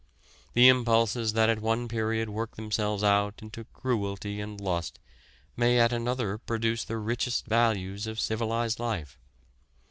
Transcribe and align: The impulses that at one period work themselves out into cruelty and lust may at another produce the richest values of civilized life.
The 0.55 0.67
impulses 0.67 1.33
that 1.33 1.47
at 1.47 1.59
one 1.61 1.87
period 1.87 2.27
work 2.27 2.55
themselves 2.55 3.03
out 3.03 3.39
into 3.39 3.65
cruelty 3.65 4.41
and 4.41 4.59
lust 4.59 4.97
may 5.55 5.79
at 5.79 5.93
another 5.93 6.39
produce 6.39 6.83
the 6.83 6.97
richest 6.97 7.45
values 7.45 8.07
of 8.07 8.19
civilized 8.19 8.79
life. 8.79 9.19